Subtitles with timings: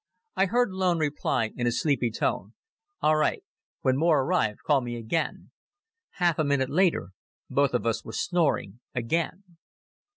[0.35, 2.55] I heard Loen reply, in a sleepy tone:
[3.03, 3.43] "All right.
[3.81, 5.51] When more arrive call me again."
[6.13, 7.09] Half a minute later
[7.51, 9.43] both of us were snoring again.